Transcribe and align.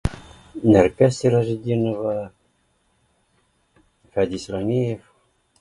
Нәркәс 0.75 1.19
Сиражетдинова, 1.23 2.15
Фәдис 4.17 4.51
Ғәниев 4.57 5.07